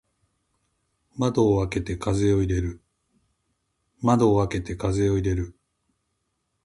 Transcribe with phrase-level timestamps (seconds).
[1.15, 2.81] 窓を開けて風を入れる。